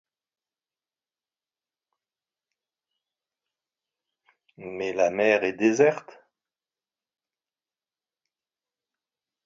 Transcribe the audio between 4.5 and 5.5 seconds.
Mais la mer